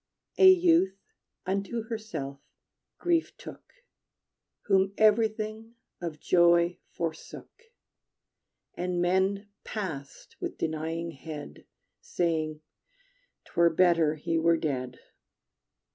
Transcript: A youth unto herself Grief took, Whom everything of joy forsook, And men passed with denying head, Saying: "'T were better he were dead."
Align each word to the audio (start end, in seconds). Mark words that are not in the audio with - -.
A 0.39 0.49
youth 0.49 0.97
unto 1.45 1.83
herself 1.83 2.39
Grief 2.97 3.37
took, 3.37 3.71
Whom 4.63 4.95
everything 4.97 5.75
of 6.01 6.19
joy 6.19 6.79
forsook, 6.89 7.65
And 8.73 8.99
men 8.99 9.49
passed 9.63 10.37
with 10.41 10.57
denying 10.57 11.11
head, 11.11 11.67
Saying: 12.01 12.61
"'T 13.45 13.51
were 13.55 13.69
better 13.69 14.15
he 14.15 14.39
were 14.39 14.57
dead." 14.57 14.97